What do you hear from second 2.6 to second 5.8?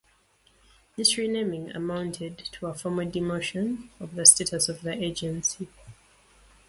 a formal demotion of the status of the agency.